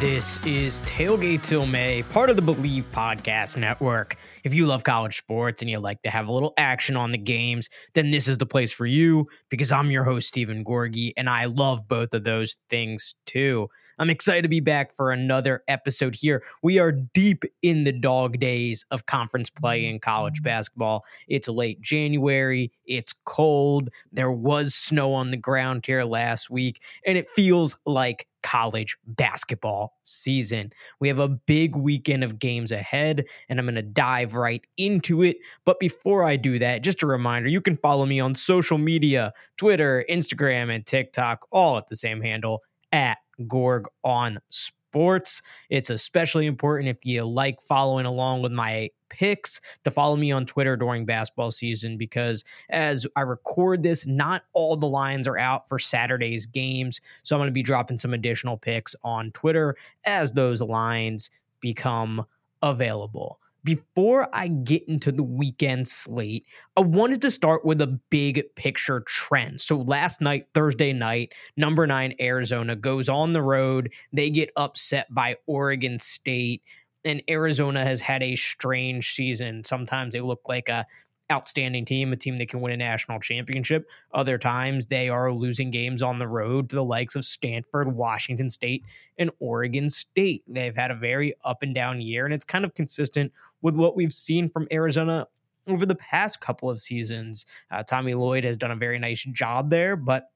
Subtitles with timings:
[0.00, 4.16] This is Tailgate Till May, part of the Believe Podcast Network.
[4.44, 7.18] If you love college sports and you like to have a little action on the
[7.18, 11.28] games, then this is the place for you because I'm your host, Steven Gorgie, and
[11.28, 13.70] I love both of those things too.
[13.98, 16.44] I'm excited to be back for another episode here.
[16.62, 21.04] We are deep in the dog days of conference play in college basketball.
[21.26, 27.18] It's late January, it's cold, there was snow on the ground here last week, and
[27.18, 30.72] it feels like college basketball season.
[31.00, 35.22] We have a big weekend of games ahead, and I'm going to dive right into
[35.22, 35.36] it.
[35.66, 39.34] But before I do that, just a reminder you can follow me on social media
[39.58, 45.42] Twitter, Instagram, and TikTok, all at the same handle at Gorg on Sports.
[45.68, 50.46] It's especially important if you like following along with my picks to follow me on
[50.46, 55.68] Twitter during basketball season because as I record this, not all the lines are out
[55.68, 57.00] for Saturday's games.
[57.22, 62.24] So I'm going to be dropping some additional picks on Twitter as those lines become
[62.62, 68.42] available before I get into the weekend slate, I wanted to start with a big
[68.54, 69.60] picture trend.
[69.60, 73.92] So last night, Thursday night, number nine Arizona goes on the road.
[74.10, 76.62] They get upset by Oregon State.
[77.08, 79.64] And Arizona has had a strange season.
[79.64, 80.86] Sometimes they look like a
[81.32, 83.88] outstanding team, a team that can win a national championship.
[84.12, 88.50] Other times they are losing games on the road to the likes of Stanford, Washington
[88.50, 88.84] State,
[89.18, 90.42] and Oregon State.
[90.46, 93.96] They've had a very up and down year, and it's kind of consistent with what
[93.96, 95.26] we've seen from Arizona
[95.66, 97.46] over the past couple of seasons.
[97.70, 100.30] Uh, Tommy Lloyd has done a very nice job there, but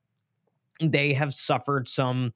[0.81, 2.33] they have suffered some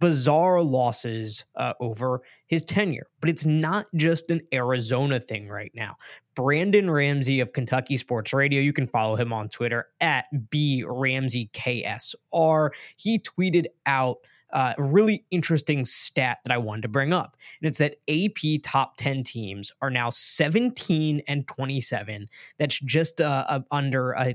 [0.00, 3.06] bizarre losses uh, over his tenure.
[3.20, 5.96] But it's not just an Arizona thing right now.
[6.34, 11.50] Brandon Ramsey of Kentucky Sports Radio, you can follow him on Twitter at B Ramsey
[11.52, 12.70] KSR.
[12.96, 14.18] He tweeted out
[14.52, 17.36] uh, a really interesting stat that I wanted to bring up.
[17.60, 22.26] And it's that AP top 10 teams are now 17 and 27.
[22.58, 24.34] That's just uh, under a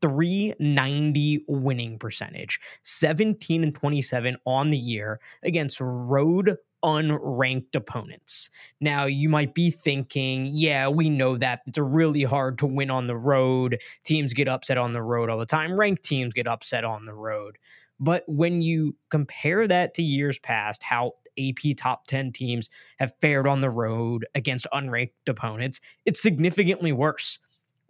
[0.00, 8.50] 390 winning percentage, 17 and 27 on the year against road unranked opponents.
[8.80, 13.06] Now, you might be thinking, yeah, we know that it's really hard to win on
[13.06, 13.80] the road.
[14.04, 15.78] Teams get upset on the road all the time.
[15.78, 17.58] Ranked teams get upset on the road.
[18.00, 23.46] But when you compare that to years past, how AP top 10 teams have fared
[23.46, 27.38] on the road against unranked opponents, it's significantly worse.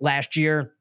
[0.01, 0.75] Last year,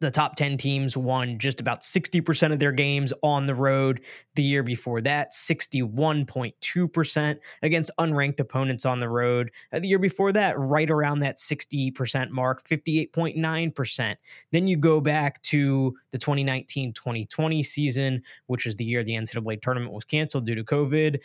[0.00, 4.00] the top 10 teams won just about 60% of their games on the road.
[4.34, 9.50] The year before that, 61.2% against unranked opponents on the road.
[9.72, 14.16] Uh, the year before that, right around that 60% mark, 58.9%.
[14.52, 19.60] Then you go back to the 2019 2020 season, which is the year the NCAA
[19.60, 21.20] tournament was canceled due to COVID.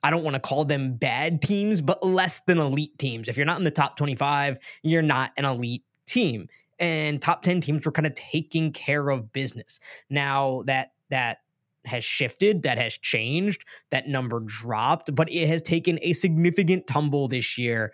[0.04, 3.28] I don't want to call them bad teams, but less than elite teams.
[3.28, 6.48] If you're not in the top 25, you're not an elite team.
[6.80, 9.80] And top 10 teams were kind of taking care of business.
[10.10, 11.40] Now that that
[11.86, 17.28] has shifted, that has changed, that number dropped, but it has taken a significant tumble
[17.28, 17.94] this year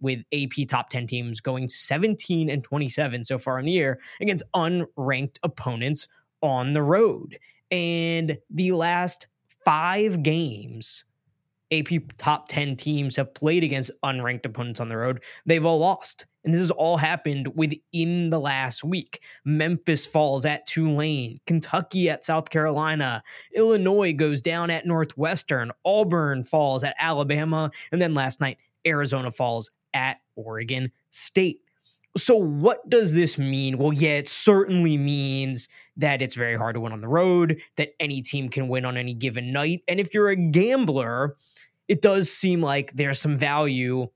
[0.00, 4.44] with AP top 10 teams going 17 and 27 so far in the year against
[4.54, 6.08] unranked opponents
[6.40, 7.38] on the road.
[7.70, 9.26] And the last
[9.64, 11.04] five games
[11.72, 16.26] AP top 10 teams have played against unranked opponents on the road, they've all lost.
[16.44, 19.22] And this has all happened within the last week.
[19.44, 23.22] Memphis falls at Tulane, Kentucky at South Carolina,
[23.54, 29.70] Illinois goes down at Northwestern, Auburn falls at Alabama, and then last night, Arizona falls
[29.94, 31.60] at Oregon State.
[32.16, 33.78] So, what does this mean?
[33.78, 37.94] Well, yeah, it certainly means that it's very hard to win on the road, that
[38.00, 39.82] any team can win on any given night.
[39.88, 41.36] And if you're a gambler,
[41.88, 44.08] it does seem like there's some value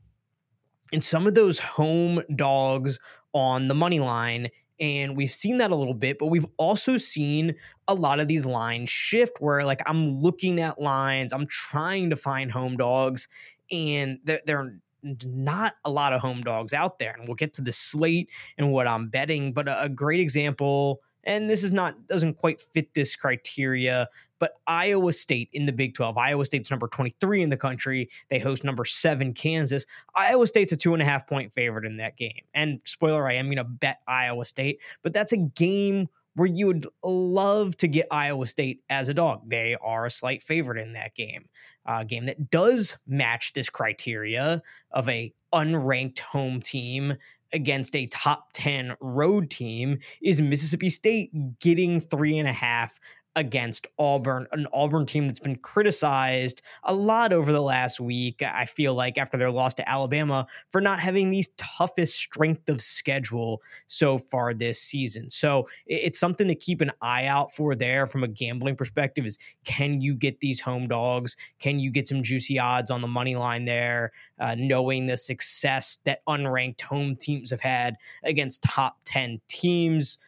[0.93, 2.99] in some of those home dogs
[3.33, 4.49] on the money line.
[4.79, 7.55] And we've seen that a little bit, but we've also seen
[7.89, 12.17] a lot of these lines shift where, like, I'm looking at lines, I'm trying to
[12.17, 13.27] find home dogs,
[13.71, 17.15] and they're, they're not a lot of home dogs out there.
[17.17, 21.01] And we'll get to the slate and what I'm betting, but a, a great example
[21.27, 24.09] and this is not doesn't quite fit this criteria,
[24.39, 26.17] but Iowa State in the Big 12.
[26.17, 28.09] Iowa State's number 23 in the country.
[28.31, 29.85] They host number seven Kansas.
[30.15, 32.43] Iowa State's a two and a half point favorite in that game.
[32.55, 36.67] And spoiler, I am going to bet Iowa State, but that's a game where you
[36.67, 39.49] would love to get Iowa State as a dog.
[39.49, 41.49] They are a slight favorite in that game.
[41.87, 47.17] A uh, game that does match this criteria of a unranked home team
[47.53, 52.99] against a top 10 road team is Mississippi State getting three and a half
[53.37, 58.43] against Auburn, an Auburn team that's been criticized a lot over the last week.
[58.43, 62.81] I feel like after their loss to Alabama for not having the toughest strength of
[62.81, 65.29] schedule so far this season.
[65.29, 69.39] So it's something to keep an eye out for there from a gambling perspective is
[69.65, 71.37] can you get these home dogs?
[71.59, 75.99] Can you get some juicy odds on the money line there, uh, knowing the success
[76.05, 80.19] that unranked home teams have had against top 10 teams?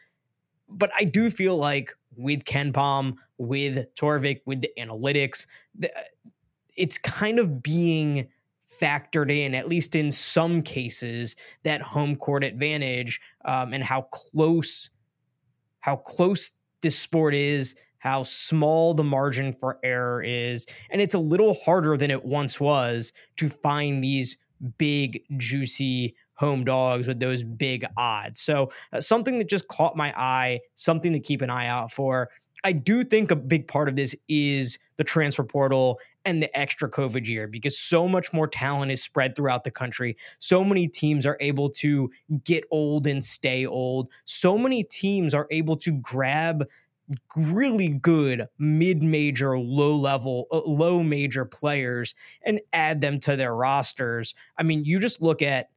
[0.69, 5.45] But I do feel like with KenPom, with Torvik, with the analytics.
[6.75, 8.27] It's kind of being
[8.81, 14.89] factored in, at least in some cases, that home court advantage um, and how close
[15.81, 16.51] how close
[16.81, 21.95] this sport is, how small the margin for error is, and it's a little harder
[21.95, 24.37] than it once was to find these
[24.77, 28.39] big, juicy home dogs with those big odds.
[28.39, 32.29] So, uh, something that just caught my eye, something to keep an eye out for.
[32.63, 36.89] I do think a big part of this is the transfer portal and the extra
[36.89, 40.17] COVID year because so much more talent is spread throughout the country.
[40.39, 42.09] So many teams are able to
[42.43, 44.09] get old and stay old.
[44.25, 46.65] So many teams are able to grab
[47.35, 52.13] really good mid-major low level uh, low major players
[52.43, 55.69] and add them to their rosters i mean you just look at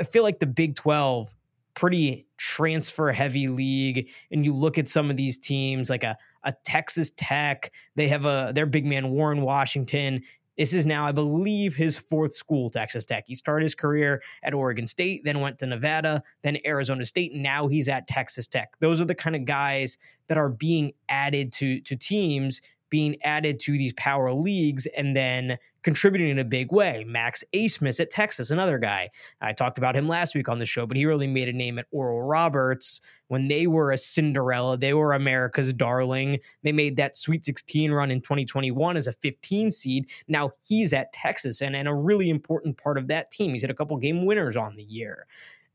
[0.00, 1.34] I feel like the Big 12
[1.78, 6.52] pretty transfer heavy league and you look at some of these teams like a, a
[6.64, 10.22] Texas Tech they have a their big man Warren Washington.
[10.56, 13.24] This is now I believe his fourth school Texas Tech.
[13.28, 17.68] He started his career at Oregon State then went to Nevada then Arizona State now
[17.68, 18.74] he's at Texas Tech.
[18.80, 23.60] Those are the kind of guys that are being added to to teams being added
[23.60, 27.04] to these power leagues and then contributing in a big way.
[27.06, 29.10] Max Abmas at Texas, another guy.
[29.40, 31.78] I talked about him last week on the show, but he really made a name
[31.78, 34.76] at Oral Roberts when they were a Cinderella.
[34.76, 36.40] They were America's darling.
[36.62, 40.10] They made that Sweet 16 run in 2021 as a 15 seed.
[40.26, 43.52] Now he's at Texas and, and a really important part of that team.
[43.52, 45.26] He's had a couple game winners on the year.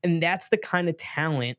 [0.04, 1.57] And that's the kind of talent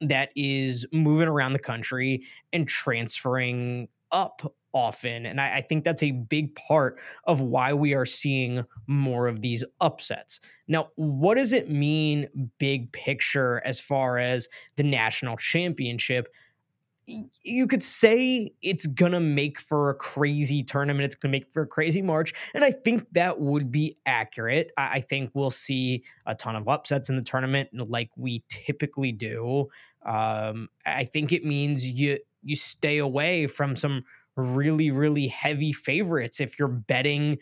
[0.00, 4.42] that is moving around the country and transferring up
[4.76, 5.24] often.
[5.24, 9.40] And I, I, think that's a big part of why we are seeing more of
[9.40, 10.38] these upsets.
[10.68, 16.28] Now, what does it mean, big picture, as far as the national championship?
[17.42, 21.06] You could say it's gonna make for a crazy tournament.
[21.06, 22.34] It's gonna make for a crazy March.
[22.52, 24.72] And I think that would be accurate.
[24.76, 29.12] I, I think we'll see a ton of upsets in the tournament like we typically
[29.12, 29.68] do.
[30.04, 34.04] Um, I think it means you you stay away from some
[34.36, 37.38] really, really heavy favorites if you're betting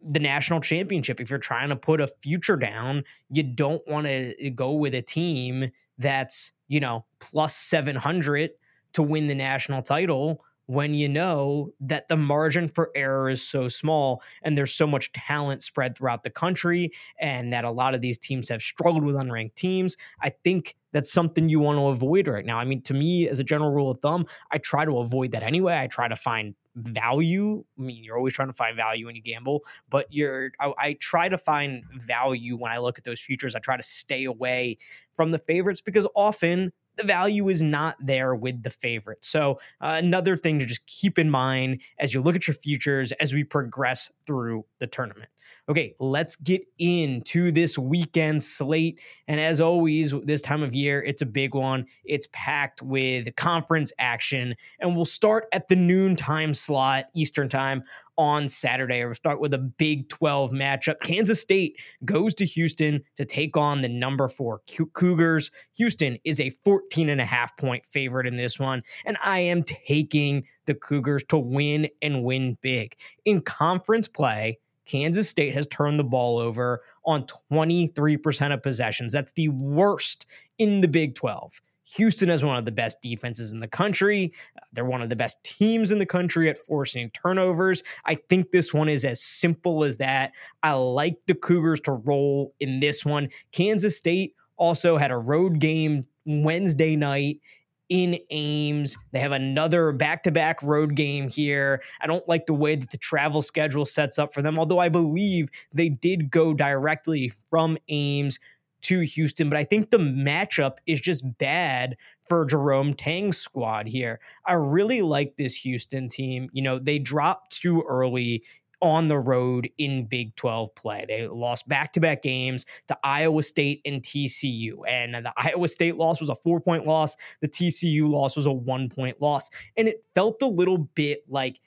[0.00, 1.20] the national championship.
[1.20, 5.02] If you're trying to put a future down, you don't want to go with a
[5.02, 8.50] team that's, you know, plus 700
[8.94, 13.68] to win the national title when you know that the margin for error is so
[13.68, 18.02] small and there's so much talent spread throughout the country and that a lot of
[18.02, 19.96] these teams have struggled with unranked teams.
[20.20, 22.58] I think that's something you want to avoid right now.
[22.58, 25.42] I mean, to me, as a general rule of thumb, I try to avoid that
[25.42, 25.78] anyway.
[25.78, 27.64] I try to find value.
[27.78, 30.92] I mean, you're always trying to find value when you gamble, but you're I, I,
[30.94, 33.54] try to find value when I look at those futures.
[33.54, 34.78] I try to stay away
[35.12, 39.24] from the favorites because often the value is not there with the favorite.
[39.24, 43.12] So, uh, another thing to just keep in mind as you look at your futures
[43.12, 45.30] as we progress through the tournament.
[45.68, 49.00] Okay, let's get into this weekend slate.
[49.26, 51.86] And as always, this time of year, it's a big one.
[52.04, 54.54] It's packed with conference action.
[54.80, 57.84] And we'll start at the noon time slot, Eastern time,
[58.18, 59.02] on Saturday.
[59.04, 61.00] We'll start with a Big 12 matchup.
[61.00, 64.60] Kansas State goes to Houston to take on the number four
[64.92, 65.50] Cougars.
[65.76, 68.82] Houston is a 14 and a half point favorite in this one.
[69.06, 72.96] And I am taking the Cougars to win and win big.
[73.24, 79.12] In conference play, Kansas State has turned the ball over on 23% of possessions.
[79.12, 80.26] That's the worst
[80.58, 81.60] in the Big 12.
[81.96, 84.32] Houston has one of the best defenses in the country.
[84.72, 87.82] They're one of the best teams in the country at forcing turnovers.
[88.04, 90.32] I think this one is as simple as that.
[90.62, 93.28] I like the Cougars to roll in this one.
[93.52, 97.40] Kansas State also had a road game Wednesday night
[97.88, 98.96] in Ames.
[99.12, 101.82] They have another back to back road game here.
[102.00, 104.90] I don't like the way that the travel schedule sets up for them, although I
[104.90, 108.38] believe they did go directly from Ames
[108.82, 109.48] to Houston.
[109.48, 114.20] But I think the matchup is just bad for Jerome Tang's squad here.
[114.44, 116.48] I really like this Houston team.
[116.52, 118.44] You know, they dropped too early
[118.80, 121.04] on the road in Big 12 play.
[121.08, 124.78] They lost back to back games to Iowa State and TCU.
[124.86, 128.52] And the Iowa State loss was a four point loss, the TCU loss was a
[128.52, 129.50] one point loss.
[129.76, 131.60] And it felt a little bit like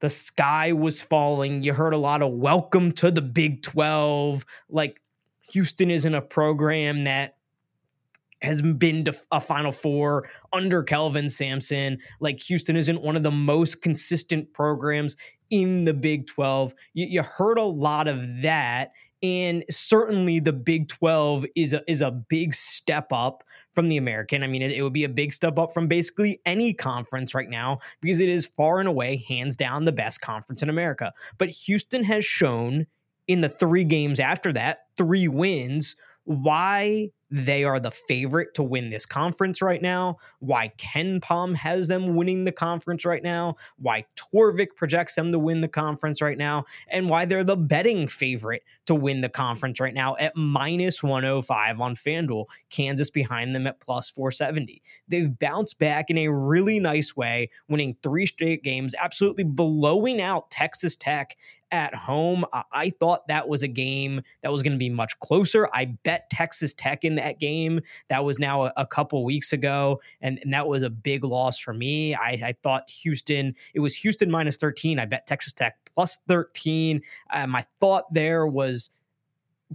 [0.00, 1.62] the sky was falling.
[1.62, 4.44] You heard a lot of welcome to the Big 12.
[4.68, 5.00] Like
[5.52, 7.36] Houston isn't a program that
[8.42, 11.98] has been a Final Four under Kelvin Sampson.
[12.20, 15.16] Like Houston isn't one of the most consistent programs
[15.50, 16.74] in the Big 12.
[16.92, 18.92] You, you, heard a lot of that.
[19.22, 24.42] And certainly the Big 12 is a, is a big step up from the American.
[24.42, 27.48] I mean, it, it would be a big step up from basically any conference right
[27.48, 31.12] now because it is far and away, hands down, the best conference in America.
[31.38, 32.86] But Houston has shown
[33.26, 38.90] in the three games after that, three wins, why they are the favorite to win
[38.90, 44.76] this conference right now, why KenPom has them winning the conference right now, why Torvik
[44.76, 48.94] projects them to win the conference right now, and why they're the betting favorite to
[48.94, 54.08] win the conference right now at minus 105 on FanDuel, Kansas behind them at plus
[54.10, 54.80] 470.
[55.08, 60.52] They've bounced back in a really nice way, winning three straight games, absolutely blowing out
[60.52, 61.36] Texas Tech
[61.74, 62.44] at home.
[62.72, 65.68] I thought that was a game that was going to be much closer.
[65.72, 67.80] I bet Texas Tech in that game.
[68.08, 71.58] That was now a, a couple weeks ago, and, and, that was a big loss
[71.58, 72.14] for me.
[72.14, 75.00] I, I, thought Houston, it was Houston minus 13.
[75.00, 77.02] I bet Texas Tech plus 13.
[77.32, 78.90] Uh, my thought there was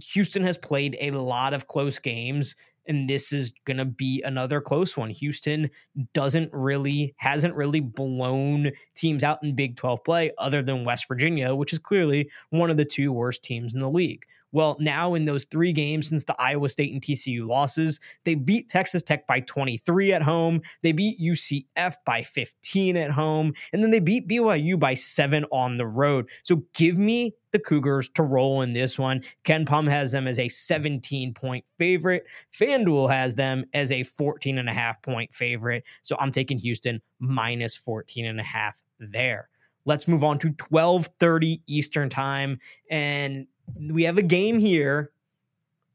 [0.02, 2.54] Houston has played a lot of close games
[2.90, 5.10] and this is going to be another close one.
[5.10, 5.70] Houston
[6.12, 11.54] doesn't really hasn't really blown teams out in Big 12 play other than West Virginia,
[11.54, 14.26] which is clearly one of the two worst teams in the league.
[14.50, 18.68] Well, now in those three games since the Iowa State and TCU losses, they beat
[18.68, 20.62] Texas Tech by 23 at home.
[20.82, 23.52] They beat UCF by 15 at home.
[23.72, 26.28] And then they beat BYU by seven on the road.
[26.42, 29.22] So give me the Cougars to roll in this one.
[29.44, 32.24] KenPom has them as a 17 point favorite.
[32.58, 35.84] FanDuel has them as a 14 and a half point favorite.
[36.02, 39.48] So I'm taking Houston minus 14 and a half there.
[39.84, 42.58] Let's move on to 12:30 Eastern Time
[42.90, 43.46] and
[43.92, 45.12] we have a game here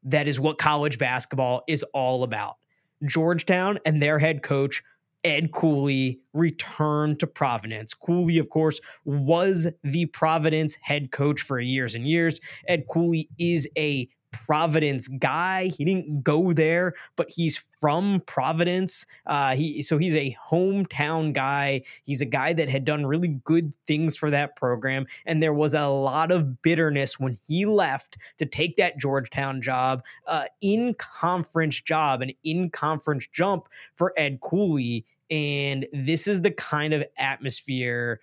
[0.04, 2.56] that is what college basketball is all about.
[3.04, 4.84] Georgetown and their head coach
[5.25, 7.96] Ed Cooley returned to Providence.
[7.96, 12.39] Cooley, of course, was the Providence head coach for years and years.
[12.67, 15.67] Ed Cooley is a Providence guy.
[15.67, 19.05] He didn't go there, but he's from Providence.
[19.25, 21.84] Uh, he so he's a hometown guy.
[22.03, 25.74] He's a guy that had done really good things for that program, and there was
[25.74, 31.79] a lot of bitterness when he left to take that Georgetown job, uh, in conference
[31.79, 35.05] job, an in conference jump for Ed Cooley.
[35.29, 38.20] And this is the kind of atmosphere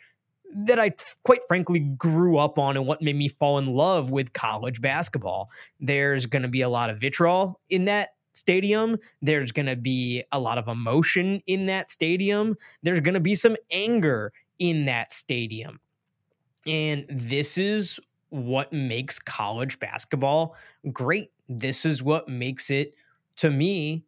[0.55, 0.93] that I
[1.23, 5.51] quite frankly grew up on and what made me fall in love with college basketball.
[5.81, 8.99] There's going to be a lot of vitriol in that stadium.
[9.23, 12.57] There's going to be a lot of emotion in that stadium.
[12.83, 15.81] There's going to be some anger in that stadium.
[16.67, 20.55] And this is what makes college basketball
[20.93, 21.31] great.
[21.49, 22.95] This is what makes it,
[23.37, 24.05] to me,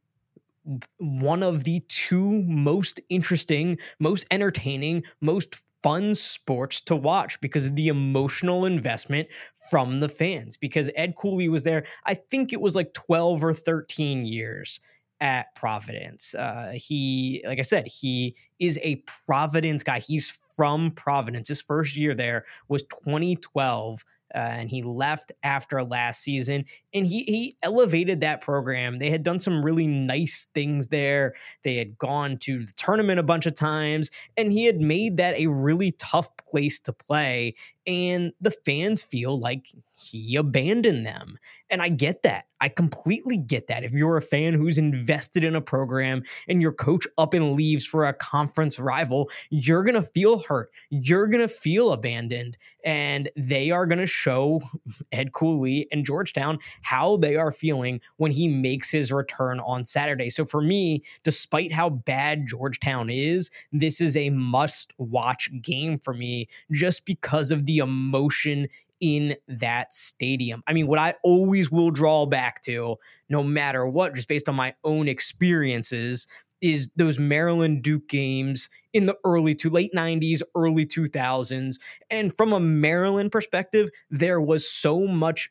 [0.99, 7.77] one of the two most interesting, most entertaining, most fun sports to watch because of
[7.77, 9.29] the emotional investment
[9.71, 10.57] from the fans.
[10.57, 14.81] Because Ed Cooley was there, I think it was like 12 or 13 years
[15.21, 16.35] at Providence.
[16.35, 19.99] Uh, he, like I said, he is a Providence guy.
[19.99, 21.49] He's from Providence.
[21.49, 26.65] His first year there was 2012 uh, and he left after last season.
[26.93, 28.99] And he he elevated that program.
[28.99, 31.35] They had done some really nice things there.
[31.63, 35.37] They had gone to the tournament a bunch of times, and he had made that
[35.37, 37.55] a really tough place to play.
[37.87, 41.39] And the fans feel like he abandoned them.
[41.71, 42.47] And I get that.
[42.61, 43.85] I completely get that.
[43.85, 47.85] If you're a fan who's invested in a program and your coach up and leaves
[47.85, 50.71] for a conference rival, you're going to feel hurt.
[50.91, 52.57] You're going to feel abandoned.
[52.85, 54.63] And they are going to show
[55.13, 60.31] Ed Cooley and Georgetown how they are feeling when he makes his return on Saturday.
[60.31, 66.15] So for me, despite how bad Georgetown is, this is a must watch game for
[66.15, 68.69] me just because of the emotion
[69.05, 70.63] in that stadium.
[70.67, 72.97] I mean, what I always will draw back to,
[73.29, 76.27] no matter what, just based on my own experiences,
[76.63, 81.75] is those Maryland Duke games in the early to late 90s, early 2000s.
[82.09, 85.51] And from a Maryland perspective, there was so much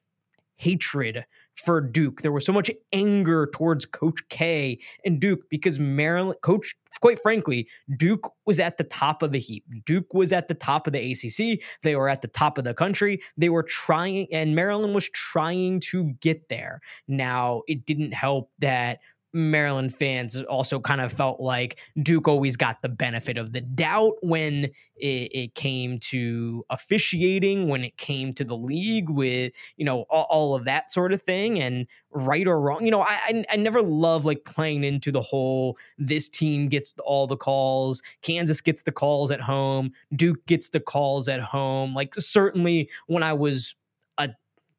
[0.56, 2.22] hatred for Duke.
[2.22, 7.68] There was so much anger towards Coach K and Duke because Maryland, Coach, quite frankly,
[7.98, 9.64] Duke was at the top of the heap.
[9.86, 11.62] Duke was at the top of the ACC.
[11.82, 13.22] They were at the top of the country.
[13.38, 16.82] They were trying, and Maryland was trying to get there.
[17.08, 19.00] Now, it didn't help that
[19.34, 24.14] Maryland fans also kind of felt like Duke always got the benefit of the doubt
[24.22, 30.06] when it, it, came to officiating, when it came to the league with, you know,
[30.10, 31.60] all, all of that sort of thing.
[31.60, 35.22] And right or wrong, you know, I, I, I never love like playing into the
[35.22, 40.70] whole this team gets all the calls, Kansas gets the calls at home, Duke gets
[40.70, 41.94] the calls at home.
[41.94, 43.76] Like, certainly when I was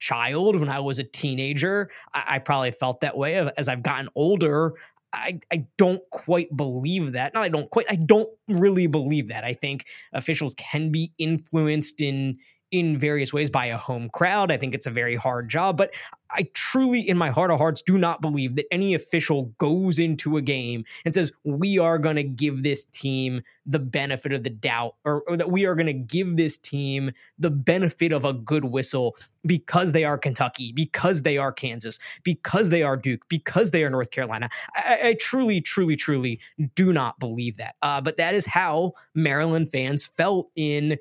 [0.05, 3.37] child, when I was a teenager, I, I probably felt that way.
[3.57, 4.75] As I've gotten older,
[5.15, 7.33] I, I don't quite believe that.
[7.33, 9.45] Not I don't quite, I don't really believe that.
[9.45, 12.39] I think officials can be influenced in
[12.75, 14.51] in various ways by a home crowd.
[14.51, 15.95] I think it's a very hard job, but
[16.31, 20.37] I truly, in my heart of hearts, do not believe that any official goes into
[20.37, 24.51] a game and says, we are going to give this team the benefit of the
[24.51, 28.33] doubt, or, or that we are going to give this team the benefit of a
[28.33, 29.17] good whistle
[29.47, 33.91] because they are Kentucky, because they are Kansas, because they are Duke, because they are
[33.91, 34.49] North Carolina.
[34.75, 36.41] I, I truly, truly, truly
[36.75, 37.77] do not believe that.
[37.81, 40.99] Uh, but that is how Maryland fans felt in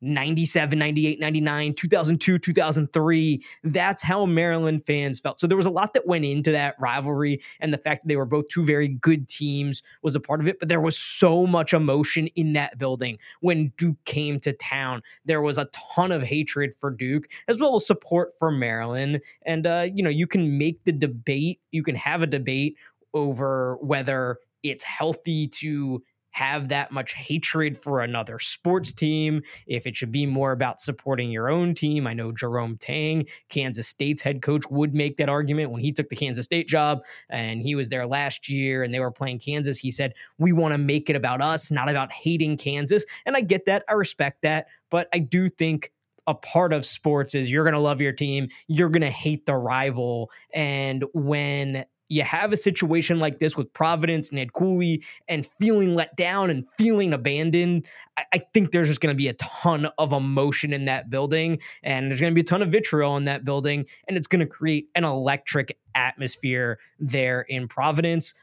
[0.00, 3.42] 97, 98, 99, 2002, 2003.
[3.64, 5.40] That's how Maryland fans felt.
[5.40, 8.16] So there was a lot that went into that rivalry, and the fact that they
[8.16, 10.58] were both two very good teams was a part of it.
[10.58, 15.02] But there was so much emotion in that building when Duke came to town.
[15.24, 19.22] There was a ton of hatred for Duke, as well as support for Maryland.
[19.42, 22.76] And, uh, you know, you can make the debate, you can have a debate
[23.12, 29.96] over whether it's healthy to have that much hatred for another sports team, if it
[29.96, 32.06] should be more about supporting your own team.
[32.06, 36.08] I know Jerome Tang, Kansas State's head coach, would make that argument when he took
[36.08, 39.78] the Kansas State job and he was there last year and they were playing Kansas.
[39.78, 43.04] He said, We want to make it about us, not about hating Kansas.
[43.26, 43.84] And I get that.
[43.88, 44.66] I respect that.
[44.90, 45.92] But I do think
[46.26, 49.46] a part of sports is you're going to love your team, you're going to hate
[49.46, 50.30] the rival.
[50.54, 55.94] And when you have a situation like this with Providence and Ed Cooley and feeling
[55.94, 59.86] let down and feeling abandoned, I, I think there's just going to be a ton
[59.96, 63.26] of emotion in that building and there's going to be a ton of vitriol in
[63.26, 68.34] that building and it's going to create an electric atmosphere there in Providence.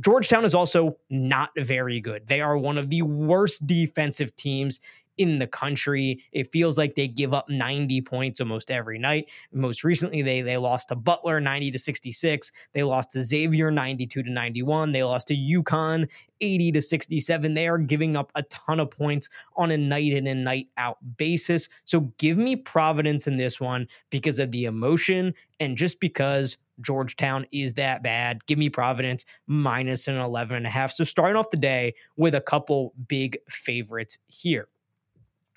[0.00, 2.26] Georgetown is also not very good.
[2.26, 4.80] They are one of the worst defensive teams
[5.28, 6.22] in the country.
[6.32, 9.30] It feels like they give up 90 points almost every night.
[9.52, 12.52] Most recently, they they lost to Butler 90 to 66.
[12.72, 14.92] They lost to Xavier 92 to 91.
[14.92, 16.08] They lost to UConn
[16.40, 17.54] 80 to 67.
[17.54, 20.98] They are giving up a ton of points on a night in and night out
[21.16, 21.68] basis.
[21.84, 27.46] So give me Providence in this one because of the emotion and just because Georgetown
[27.52, 28.44] is that bad.
[28.46, 30.90] Give me Providence minus an 11 and a half.
[30.90, 34.68] So starting off the day with a couple big favorites here.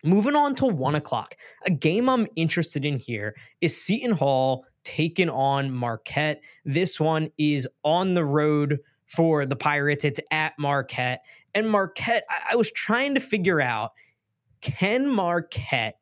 [0.06, 5.32] Moving on to one o'clock, a game I'm interested in here is Seton Hall taking
[5.32, 6.44] on Marquette.
[6.63, 10.06] This one is on the road for the Pirates.
[10.06, 11.22] It's at Marquette.
[11.56, 13.94] And Marquette, I, I was trying to figure out
[14.62, 15.98] can Marquette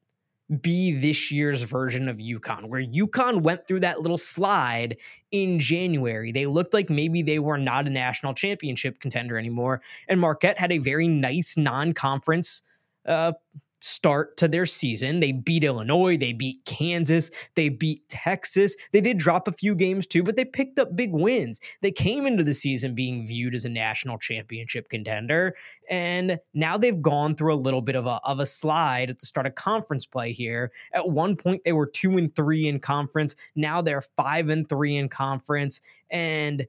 [0.62, 4.98] be this year's version of UConn, where UConn went through that little slide
[5.32, 6.34] in January.
[6.34, 9.82] They looked like maybe they were not a national championship contender anymore.
[10.10, 12.62] And Marquette had a very nice non conference
[13.06, 13.34] uh,
[13.84, 15.20] start to their season.
[15.20, 18.76] They beat Illinois, they beat Kansas, they beat Texas.
[18.92, 21.60] They did drop a few games too, but they picked up big wins.
[21.82, 25.56] They came into the season being viewed as a national championship contender,
[25.90, 29.26] and now they've gone through a little bit of a of a slide at the
[29.26, 30.72] start of conference play here.
[30.94, 34.96] At one point they were 2 and 3 in conference, now they're 5 and 3
[34.96, 36.66] in conference and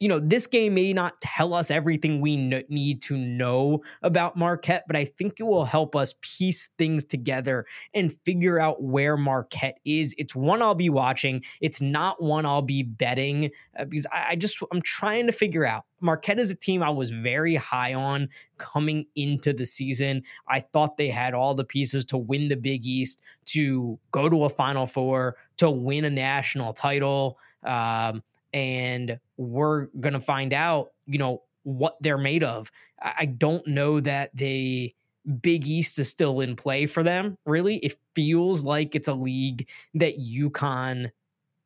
[0.00, 4.84] you know, this game may not tell us everything we need to know about Marquette,
[4.86, 9.78] but I think it will help us piece things together and figure out where Marquette
[9.84, 10.14] is.
[10.16, 11.44] It's one I'll be watching.
[11.60, 15.66] It's not one I'll be betting uh, because I, I just, I'm trying to figure
[15.66, 15.84] out.
[16.00, 20.22] Marquette is a team I was very high on coming into the season.
[20.48, 24.44] I thought they had all the pieces to win the Big East, to go to
[24.44, 27.38] a Final Four, to win a national title.
[27.62, 32.70] Um, and we're going to find out, you know, what they're made of.
[33.00, 34.94] I don't know that the
[35.40, 37.36] Big East is still in play for them.
[37.46, 41.10] Really, it feels like it's a league that UConn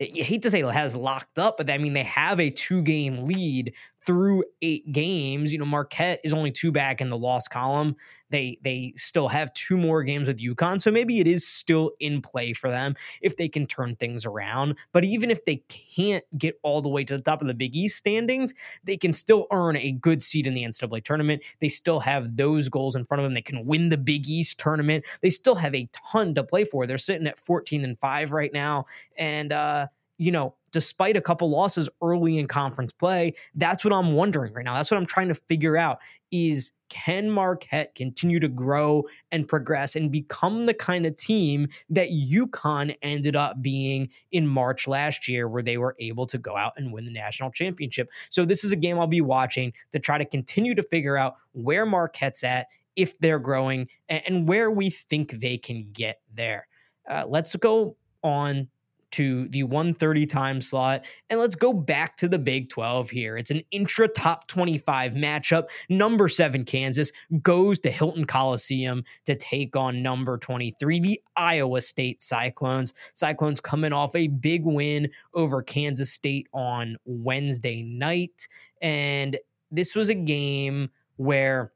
[0.01, 3.75] hate to say has locked up, but I mean they have a two game lead
[4.07, 5.53] through eight games.
[5.53, 7.97] You know, Marquette is only two back in the loss column.
[8.31, 12.21] They they still have two more games with UConn, so maybe it is still in
[12.21, 14.77] play for them if they can turn things around.
[14.93, 17.77] But even if they can't get all the way to the top of the Big
[17.77, 21.43] East standings, they can still earn a good seat in the NCAA tournament.
[21.61, 23.35] They still have those goals in front of them.
[23.35, 25.05] They can win the Big East tournament.
[25.23, 26.87] They still have a ton to play for.
[26.87, 28.87] They're sitting at 14 and 5 right now.
[29.17, 29.87] And uh
[30.19, 34.65] you know, despite a couple losses early in conference play, that's what I'm wondering right
[34.65, 34.75] now.
[34.75, 36.01] That's what I'm trying to figure out
[36.33, 42.09] is can Marquette continue to grow and progress and become the kind of team that
[42.09, 46.73] UConn ended up being in March last year, where they were able to go out
[46.77, 48.11] and win the national championship?
[48.31, 51.37] So, this is a game I'll be watching to try to continue to figure out
[51.53, 56.67] where Marquette's at, if they're growing, and where we think they can get there.
[57.09, 58.69] Uh, let's go on
[59.15, 61.05] to the 130 time slot.
[61.31, 63.37] And let's go back to the Big 12 here.
[63.37, 65.69] It's an intra top 25 matchup.
[65.89, 72.23] Number seven, Kansas, goes to Hilton Coliseum to take on number 23, the Iowa State
[72.23, 72.93] Cyclones.
[73.15, 78.49] Cyclones coming off a big win over Kansas State on Wednesday night.
[78.83, 79.39] And
[79.71, 81.73] this was a game where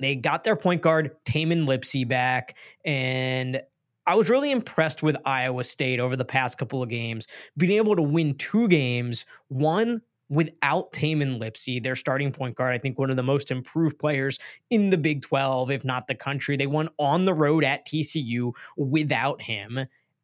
[0.00, 3.60] they got their point guard Tamin Lipsey back, and
[4.06, 7.96] I was really impressed with Iowa State over the past couple of games, being able
[7.96, 12.74] to win two games, one without Tamin Lipsey, their starting point guard.
[12.74, 14.38] I think one of the most improved players
[14.70, 16.56] in the Big 12, if not the country.
[16.56, 19.80] They won on the road at TCU without him.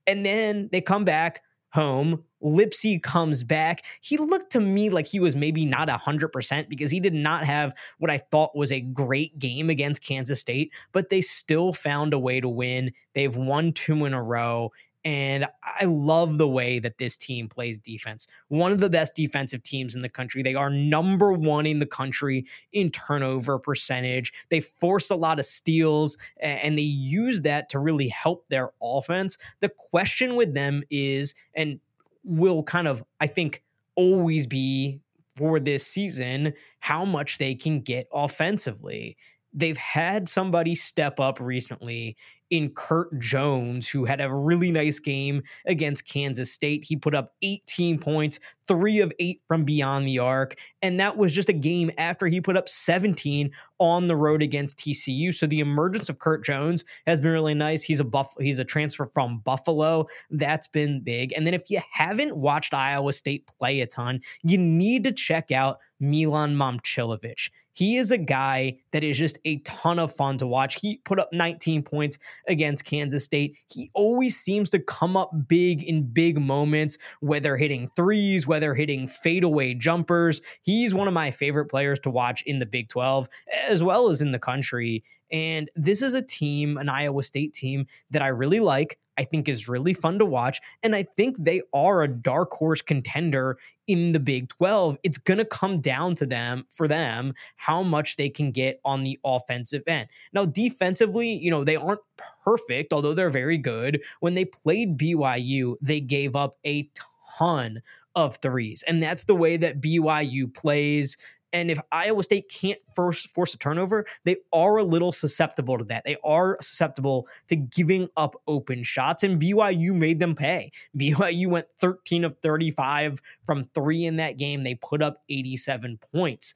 [0.07, 1.43] And then they come back
[1.77, 2.25] home.
[2.43, 3.85] Lipsey comes back.
[4.01, 7.75] He looked to me like he was maybe not 100% because he did not have
[7.99, 12.19] what I thought was a great game against Kansas State, but they still found a
[12.19, 12.93] way to win.
[13.15, 14.73] They've won two in a row.
[15.07, 18.27] And I love the way that this team plays defense.
[18.49, 20.43] One of the best defensive teams in the country.
[20.43, 24.33] They are number one in the country in turnover percentage.
[24.49, 29.39] They force a lot of steals and they use that to really help their offense.
[29.61, 31.79] The question with them is, and
[32.25, 33.63] will kind of, I think,
[33.95, 35.03] always be
[35.37, 39.17] for this season, how much they can get offensively
[39.57, 42.17] they've had somebody step up recently
[42.51, 46.85] in Kurt Jones, who had a really nice game against Kansas State.
[46.85, 50.57] He put up 18 points, three of eight from beyond the arc.
[50.83, 54.79] And that was just a game after he put up 17 on the road against
[54.79, 55.35] TCU.
[55.35, 57.83] So the emergence of Kurt Jones has been really nice.
[57.83, 60.07] He's a buff, he's a transfer from Buffalo.
[60.31, 61.33] That's been big.
[61.37, 65.51] And then if you haven't watched Iowa State play a ton, you need to check
[65.51, 67.51] out Milan Momcilovic.
[67.77, 70.81] He is a guy that is just a ton of fun to watch.
[70.81, 73.59] He put up 19 points against Kansas State.
[73.71, 79.07] He always seems to come up big in big moments, whether hitting threes, whether hitting
[79.07, 80.41] fadeaway jumpers.
[80.63, 83.29] He's one of my favorite players to watch in the Big 12
[83.69, 85.05] as well as in the country.
[85.31, 88.99] And this is a team, an Iowa State team that I really like.
[89.19, 90.61] I think is really fun to watch.
[90.83, 94.99] And I think they are a dark horse contender in the Big 12.
[95.03, 99.05] It's going to come down to them for them how much they can get on
[99.05, 100.09] the offensive end.
[100.33, 102.01] Now, defensively, you know, they aren't
[102.45, 104.03] perfect, although they're very good.
[104.21, 106.91] When they played BYU, they gave up a
[107.39, 107.83] ton
[108.15, 108.83] of threes.
[108.87, 111.17] And that's the way that BYU plays.
[111.57, 115.85] And if Iowa State can't first force a turnover, they are a little susceptible to
[115.85, 116.05] that.
[116.05, 120.71] They are susceptible to giving up open shots, and BYU made them pay.
[120.99, 124.65] BYU went 13 of 35 from three in that game.
[124.65, 126.53] They put up 87 points.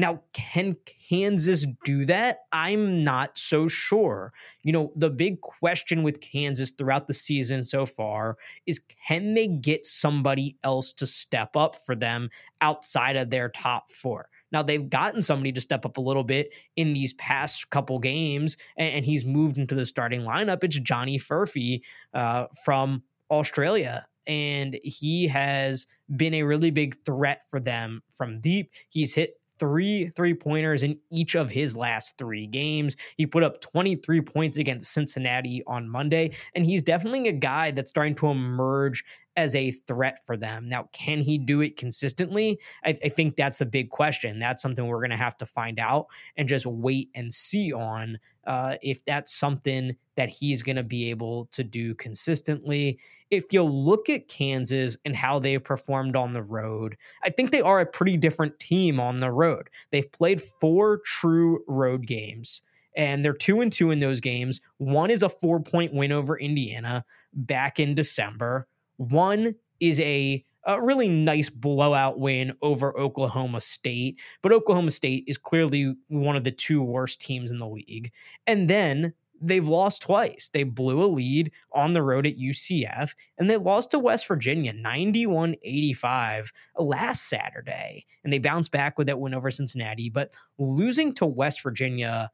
[0.00, 0.78] Now, can
[1.10, 2.38] Kansas do that?
[2.52, 4.32] I'm not so sure.
[4.62, 9.46] You know, the big question with Kansas throughout the season so far is can they
[9.46, 12.30] get somebody else to step up for them
[12.62, 14.30] outside of their top four?
[14.50, 18.56] Now they've gotten somebody to step up a little bit in these past couple games,
[18.78, 20.64] and, he's moved into the starting lineup.
[20.64, 21.82] It's Johnny Furphy
[22.14, 28.70] uh, from Australia and he has been a really big threat for them from deep.
[28.88, 32.96] He's hit three three pointers in each of his last three games.
[33.16, 37.90] He put up 23 points against Cincinnati on Monday, and he's definitely a guy that's
[37.90, 39.04] starting to emerge
[39.40, 40.68] as a threat for them.
[40.68, 42.60] Now, can he do it consistently?
[42.84, 44.38] I, I think that's the big question.
[44.38, 48.18] That's something we're going to have to find out and just wait and see on
[48.46, 52.98] uh, if that's something that he's going to be able to do consistently.
[53.30, 57.62] If you look at Kansas and how they performed on the road, I think they
[57.62, 59.70] are a pretty different team on the road.
[59.90, 62.62] They've played four true road games
[62.96, 64.60] and they're two and two in those games.
[64.78, 68.66] One is a four point win over Indiana back in December.
[69.00, 74.20] One is a a really nice blowout win over Oklahoma State.
[74.42, 78.12] But Oklahoma State is clearly one of the two worst teams in the league.
[78.46, 80.50] And then they've lost twice.
[80.52, 84.74] They blew a lead on the road at UCF and they lost to West Virginia
[84.74, 88.04] 91 85 uh, last Saturday.
[88.22, 90.10] And they bounced back with that win over Cincinnati.
[90.10, 92.30] But losing to West Virginia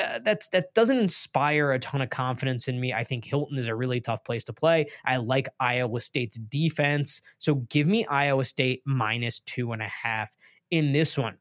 [0.00, 2.92] uh, that's that doesn't inspire a ton of confidence in me.
[2.92, 4.86] I think Hilton is a really tough place to play.
[5.04, 10.36] I like Iowa State's defense, so give me Iowa State minus two and a half
[10.70, 11.36] in this one.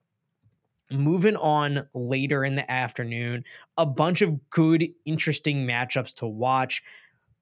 [0.91, 3.43] Moving on later in the afternoon,
[3.77, 6.83] a bunch of good, interesting matchups to watch.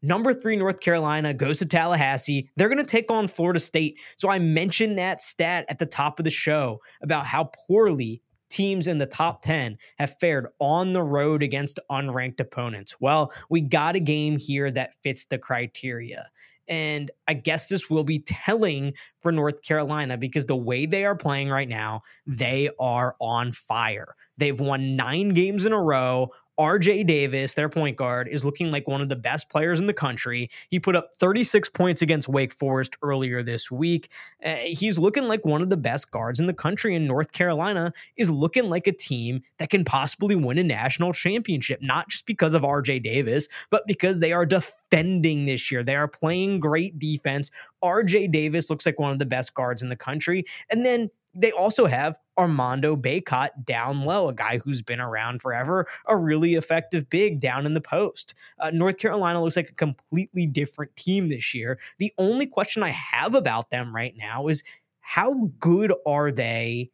[0.02, 2.50] Number three, North Carolina goes to Tallahassee.
[2.56, 4.00] They're going to take on Florida State.
[4.16, 8.22] So I mentioned that stat at the top of the show about how poorly
[8.52, 12.96] teams in the top 10 have fared on the road against unranked opponents.
[13.00, 16.30] Well, we got a game here that fits the criteria.
[16.68, 21.16] And I guess this will be telling for North Carolina because the way they are
[21.16, 24.16] playing right now, they are on fire.
[24.38, 26.30] They've won nine games in a row
[26.62, 29.94] RJ Davis, their point guard, is looking like one of the best players in the
[29.94, 30.52] country.
[30.70, 34.12] He put up 36 points against Wake Forest earlier this week.
[34.46, 37.92] Uh, he's looking like one of the best guards in the country, and North Carolina
[38.16, 42.54] is looking like a team that can possibly win a national championship, not just because
[42.54, 45.84] of RJ Davis, but because they are defending this year.
[45.84, 47.50] They are playing great defense.
[47.84, 50.46] RJ Davis looks like one of the best guards in the country.
[50.70, 55.88] And then they also have Armando Bacot down low, a guy who's been around forever,
[56.08, 58.34] a really effective big down in the post.
[58.60, 61.80] Uh, North Carolina looks like a completely different team this year.
[62.00, 64.64] The only question I have about them right now is
[65.02, 66.90] how good are they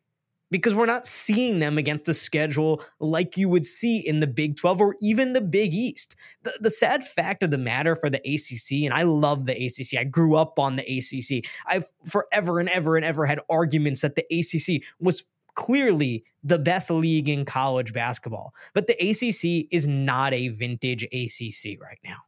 [0.50, 4.58] because we're not seeing them against the schedule like you would see in the Big
[4.58, 6.16] 12 or even the Big East.
[6.44, 10.00] The, the sad fact of the matter for the ACC, and I love the ACC,
[10.00, 11.50] I grew up on the ACC.
[11.66, 15.24] I've forever and ever and ever had arguments that the ACC was
[15.58, 18.54] clearly the best league in college basketball.
[18.74, 22.20] But the ACC is not a vintage ACC right now.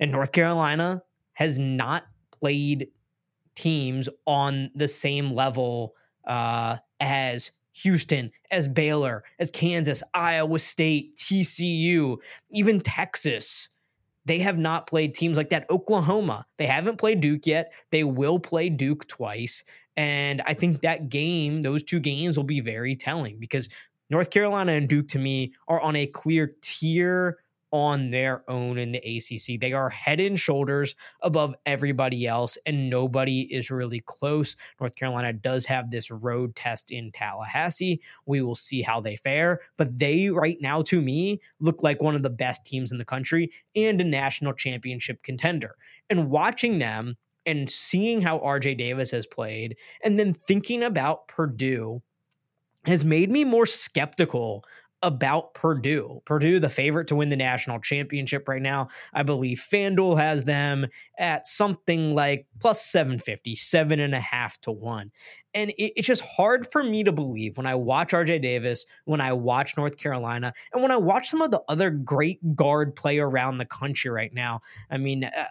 [0.00, 2.04] And North Carolina has not
[2.40, 2.88] played
[3.54, 5.94] teams on the same level
[6.26, 12.16] uh, as Houston, as Baylor, as Kansas, Iowa State, TCU,
[12.50, 13.68] even Texas.
[14.24, 15.70] They have not played teams like that.
[15.70, 17.72] Oklahoma, they haven't played Duke yet.
[17.90, 19.62] They will play Duke twice.
[20.00, 23.68] And I think that game, those two games will be very telling because
[24.08, 27.36] North Carolina and Duke to me are on a clear tier
[27.70, 29.60] on their own in the ACC.
[29.60, 34.56] They are head and shoulders above everybody else, and nobody is really close.
[34.80, 38.00] North Carolina does have this road test in Tallahassee.
[38.24, 42.16] We will see how they fare, but they, right now, to me, look like one
[42.16, 45.76] of the best teams in the country and a national championship contender.
[46.08, 52.02] And watching them and seeing how RJ Davis has played, and then thinking about Purdue
[52.86, 54.64] has made me more skeptical
[55.02, 56.20] about Purdue.
[56.26, 58.88] Purdue, the favorite to win the national championship right now.
[59.14, 60.86] I believe FanDuel has them
[61.18, 65.10] at something like plus 750, seven and a half to one.
[65.54, 69.20] And it, it's just hard for me to believe when I watch RJ Davis, when
[69.20, 73.18] I watch North Carolina, and when I watch some of the other great guard play
[73.18, 74.60] around the country right now.
[74.90, 75.46] I mean, uh,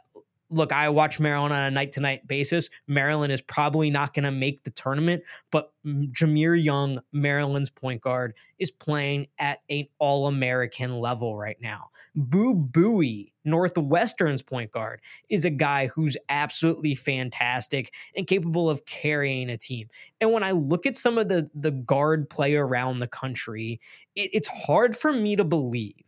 [0.49, 2.69] look, I watch Maryland on a night to night basis.
[2.87, 8.33] Maryland is probably not going to make the tournament, but Jahmir Young, Maryland's point guard,
[8.57, 11.89] is playing at an all American level right now.
[12.15, 19.49] Boo Buie, Northwestern's point guard, is a guy who's absolutely fantastic and capable of carrying
[19.49, 19.87] a team.
[20.19, 23.79] And when I look at some of the, the guard play around the country,
[24.15, 26.03] it, it's hard for me to believe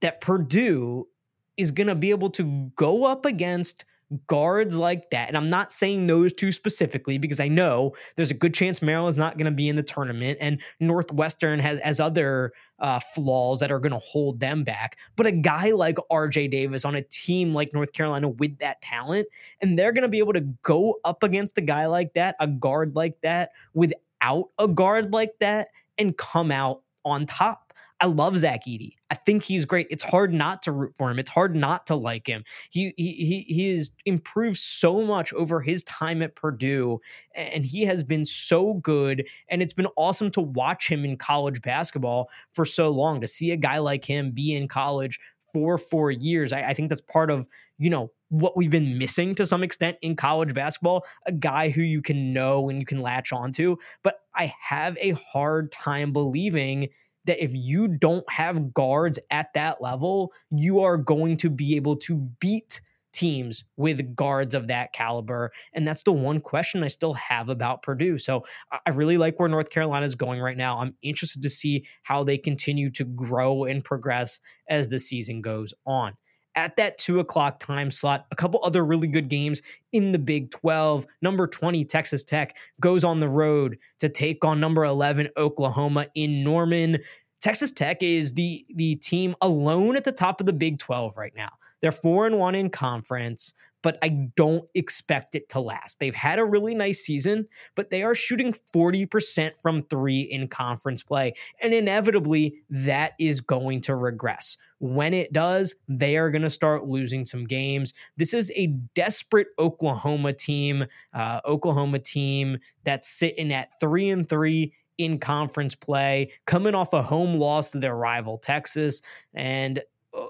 [0.00, 1.08] that Purdue
[1.56, 3.84] is going to be able to go up against
[4.26, 5.28] guards like that.
[5.28, 9.16] And I'm not saying those two specifically because I know there's a good chance Maryland's
[9.16, 13.78] not going to be in the tournament and Northwestern has, other uh, flaws that are
[13.78, 14.98] going to hold them back.
[15.16, 19.28] But a guy like RJ Davis on a team like North Carolina with that talent,
[19.60, 22.46] and they're going to be able to go up against a guy like that, a
[22.46, 27.63] guard like that, without a guard like that, and come out on top.
[28.00, 28.92] I love Zach Edey.
[29.10, 29.86] I think he's great.
[29.88, 31.18] It's hard not to root for him.
[31.18, 32.44] It's hard not to like him.
[32.70, 37.00] He he he has improved so much over his time at Purdue,
[37.34, 39.26] and he has been so good.
[39.48, 43.20] And it's been awesome to watch him in college basketball for so long.
[43.20, 45.20] To see a guy like him be in college
[45.52, 49.36] for four years, I, I think that's part of you know what we've been missing
[49.36, 51.06] to some extent in college basketball.
[51.26, 53.76] A guy who you can know and you can latch onto.
[54.02, 56.88] But I have a hard time believing
[57.26, 61.96] that if you don't have guards at that level, you are going to be able
[61.96, 62.80] to beat
[63.12, 65.52] teams with guards of that caliber.
[65.72, 68.18] And that's the one question I still have about Purdue.
[68.18, 70.80] So I really like where North Carolina is going right now.
[70.80, 75.72] I'm interested to see how they continue to grow and progress as the season goes
[75.86, 76.16] on
[76.56, 78.26] at that two o'clock time slot.
[78.30, 79.62] A couple other really good games
[79.92, 81.06] in the Big 12.
[81.22, 86.42] Number 20, Texas Tech goes on the road to take on number 11, Oklahoma in
[86.42, 86.98] Norman.
[87.40, 91.34] Texas Tech is the the team alone at the top of the Big 12 right
[91.36, 91.50] now.
[91.84, 96.00] They're 4 and 1 in conference, but I don't expect it to last.
[96.00, 101.02] They've had a really nice season, but they are shooting 40% from 3 in conference
[101.02, 104.56] play, and inevitably that is going to regress.
[104.78, 107.92] When it does, they are going to start losing some games.
[108.16, 114.72] This is a desperate Oklahoma team, uh, Oklahoma team that's sitting at 3 and 3
[114.96, 119.02] in conference play, coming off a home loss to their rival Texas.
[119.34, 119.82] And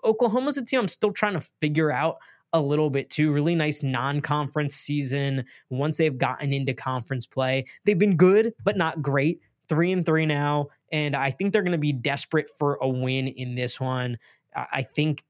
[0.04, 2.18] Oklahoma's a team I'm still trying to figure out
[2.52, 3.32] a little bit too.
[3.32, 7.66] Really nice non conference season once they've gotten into conference play.
[7.84, 9.40] They've been good, but not great.
[9.68, 10.68] Three and three now.
[10.92, 14.18] And I think they're going to be desperate for a win in this one.
[14.54, 15.22] I think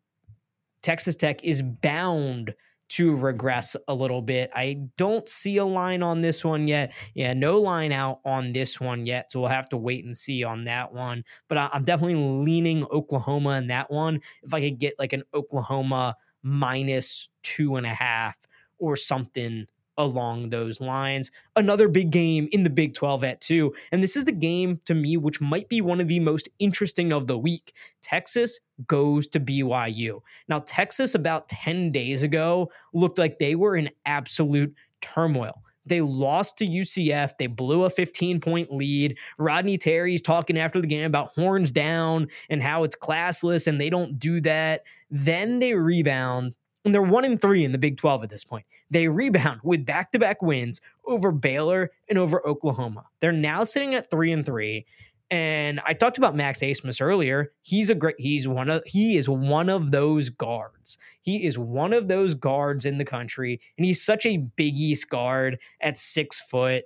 [0.82, 2.54] Texas Tech is bound
[2.90, 4.50] to regress a little bit.
[4.54, 6.92] I don't see a line on this one yet.
[7.14, 9.32] Yeah, no line out on this one yet.
[9.32, 11.24] So we'll have to wait and see on that one.
[11.48, 14.20] But I'm definitely leaning Oklahoma in that one.
[14.42, 18.36] If I could get like an Oklahoma minus two and a half
[18.78, 21.30] or something along those lines.
[21.56, 23.74] Another big game in the Big 12 at two.
[23.92, 27.12] And this is the game to me, which might be one of the most interesting
[27.12, 27.72] of the week.
[28.02, 30.20] Texas goes to BYU.
[30.48, 35.62] Now, Texas about 10 days ago looked like they were in absolute turmoil.
[35.86, 37.32] They lost to UCF.
[37.38, 39.18] They blew a 15 point lead.
[39.38, 43.90] Rodney Terry's talking after the game about horns down and how it's classless and they
[43.90, 44.84] don't do that.
[45.10, 46.54] Then they rebound
[46.84, 48.66] and they're one and three in the Big 12 at this point.
[48.90, 53.06] They rebound with back to back wins over Baylor and over Oklahoma.
[53.20, 54.86] They're now sitting at three and three.
[55.30, 57.52] And I talked about Max Abmas earlier.
[57.62, 60.98] He's a great, he's one of, he is one of those guards.
[61.22, 63.60] He is one of those guards in the country.
[63.78, 66.84] And he's such a Big East guard at six foot.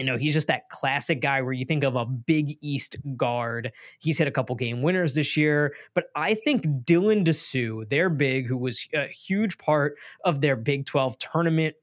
[0.00, 3.70] You know, he's just that classic guy where you think of a Big East guard.
[3.98, 8.46] He's hit a couple game winners this year, but I think Dylan Disu, their big,
[8.46, 11.76] who was a huge part of their Big 12 tournament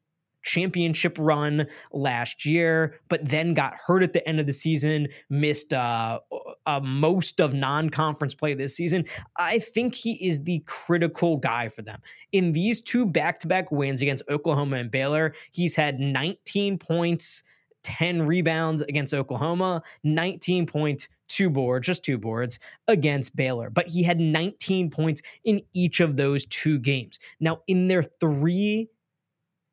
[0.43, 5.71] championship run last year, but then got hurt at the end of the season, missed
[5.71, 6.19] uh,
[6.65, 9.06] uh, most of non conference play this season.
[9.38, 12.01] I think he is the critical guy for them.
[12.32, 17.43] In these two back to back wins against Oklahoma and Baylor, he's had 19 points
[17.88, 23.69] 10 rebounds against Oklahoma, 19 points, two boards, just two boards against Baylor.
[23.69, 27.17] But he had 19 points in each of those two games.
[27.39, 28.89] Now, in their three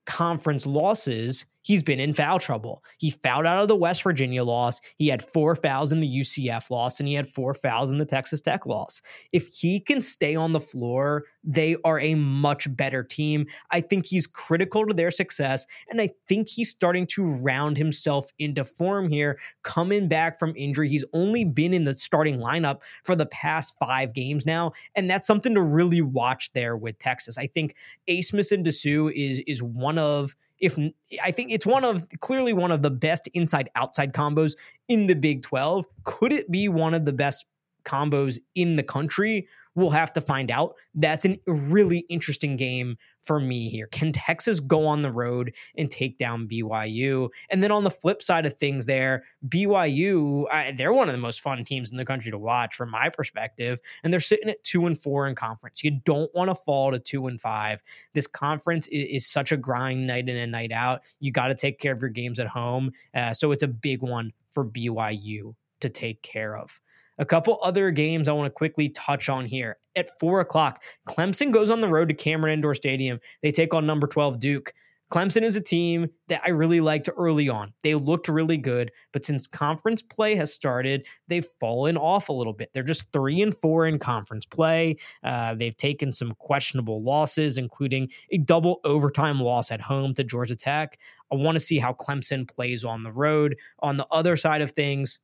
[0.07, 2.85] conference losses, he's been in foul trouble.
[2.99, 4.81] He fouled out of the West Virginia loss.
[4.97, 8.05] He had four fouls in the UCF loss, and he had four fouls in the
[8.05, 9.03] Texas Tech loss.
[9.33, 13.47] If he can stay on the floor, they are a much better team.
[13.71, 18.31] I think he's critical to their success, and I think he's starting to round himself
[18.39, 20.89] into form here, coming back from injury.
[20.89, 25.27] He's only been in the starting lineup for the past five games now, and that's
[25.27, 27.39] something to really watch there with Texas.
[27.39, 27.75] I think
[28.09, 30.79] Abmas and Disu is is one of if
[31.23, 34.55] I think it's one of clearly one of the best inside outside combos
[34.89, 35.87] in the Big 12.
[36.05, 37.47] Could it be one of the best
[37.85, 39.49] combos in the country?
[39.75, 40.75] We'll have to find out.
[40.95, 43.89] That's a really interesting game for me here.
[43.89, 47.29] Can Texas go on the road and take down BYU?
[47.51, 51.21] And then on the flip side of things, there, BYU, I, they're one of the
[51.21, 53.81] most fun teams in the country to watch from my perspective.
[54.03, 55.83] And they're sitting at two and four in conference.
[55.83, 57.83] You don't want to fall to two and five.
[58.13, 61.03] This conference is, is such a grind night in and night out.
[61.19, 62.93] You got to take care of your games at home.
[63.15, 66.81] Uh, so it's a big one for BYU to take care of.
[67.19, 69.79] A couple other games I want to quickly touch on here.
[69.97, 73.21] At four o'clock, Clemson goes on the road to Cameron Indoor Stadium.
[73.43, 74.73] They take on number 12 Duke.
[75.15, 77.73] Clemson is a team that I really liked early on.
[77.85, 82.53] They looked really good, but since conference play has started, they've fallen off a little
[82.53, 82.71] bit.
[82.73, 84.97] They're just three and four in conference play.
[85.23, 90.57] Uh, they've taken some questionable losses, including a double overtime loss at home to Georgia
[90.57, 90.99] Tech.
[91.31, 93.57] I want to see how Clemson plays on the road.
[93.81, 95.21] On the other side of things,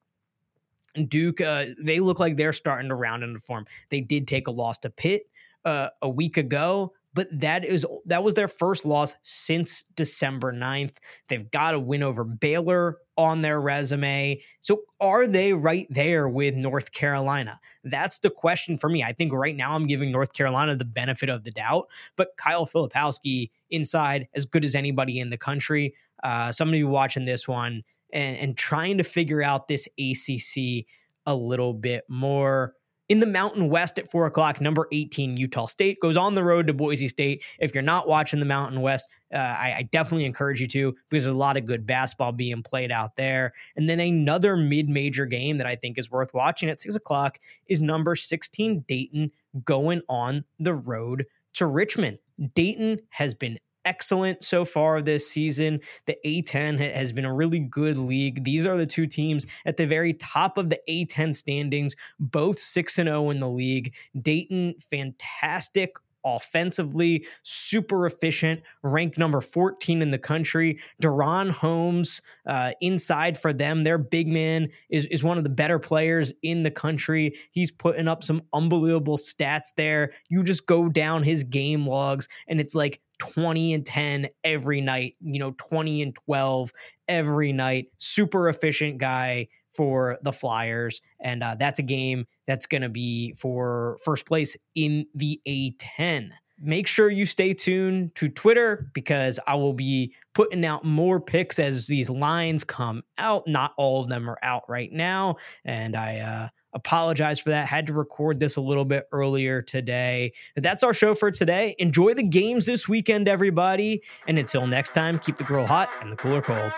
[1.09, 3.66] Duke, uh, they look like they're starting to round into form.
[3.91, 5.22] They did take a loss to Pitt
[5.64, 10.97] uh, a week ago, but that is that was their first loss since December 9th.
[11.28, 14.41] They've got a win over Baylor on their resume.
[14.61, 17.61] So are they right there with North Carolina?
[17.84, 19.03] That's the question for me.
[19.03, 22.66] I think right now I'm giving North Carolina the benefit of the doubt, but Kyle
[22.66, 25.95] Filipowski inside as good as anybody in the country.
[26.22, 27.82] Uh, so I'm going to be watching this one
[28.12, 30.86] and, and trying to figure out this ACC
[31.26, 32.74] a little bit more
[33.11, 36.68] in the Mountain West at four o'clock, number 18, Utah State goes on the road
[36.68, 37.42] to Boise State.
[37.58, 41.24] If you're not watching the Mountain West, uh, I, I, definitely encourage you to because
[41.24, 43.52] there's a lot of good basketball being played out there.
[43.74, 47.40] And then another mid major game that I think is worth watching at six o'clock
[47.66, 49.32] is number 16, Dayton,
[49.64, 52.18] going on the road to Richmond.
[52.54, 55.80] Dayton has been excellent so far this season.
[56.06, 58.44] The A10 has been a really good league.
[58.44, 62.98] These are the two teams at the very top of the A10 standings, both 6
[62.98, 63.94] and 0 in the league.
[64.20, 70.78] Dayton fantastic offensively, super efficient, ranked number 14 in the country.
[71.02, 75.78] DaRon Holmes, uh, inside for them, their big man is, is one of the better
[75.78, 77.34] players in the country.
[77.50, 80.12] He's putting up some unbelievable stats there.
[80.28, 85.14] You just go down his game logs, and it's like 20 and 10 every night,
[85.20, 86.72] you know, 20 and 12
[87.06, 87.88] every night.
[87.98, 89.48] Super efficient guy
[89.80, 91.00] for the Flyers.
[91.20, 96.32] And uh, that's a game that's going to be for first place in the A10.
[96.60, 101.58] Make sure you stay tuned to Twitter because I will be putting out more picks
[101.58, 103.44] as these lines come out.
[103.46, 105.36] Not all of them are out right now.
[105.64, 107.66] And I, uh, apologize for that.
[107.66, 110.34] Had to record this a little bit earlier today.
[110.54, 111.74] But that's our show for today.
[111.78, 114.02] Enjoy the games this weekend, everybody.
[114.28, 116.70] And until next time, keep the grill hot and the cooler cold.